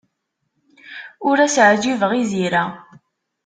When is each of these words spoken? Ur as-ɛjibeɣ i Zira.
Ur 1.29 1.37
as-ɛjibeɣ 1.45 2.11
i 2.21 2.23
Zira. 2.31 2.63